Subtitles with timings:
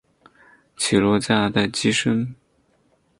[0.77, 2.33] 起落架在机身。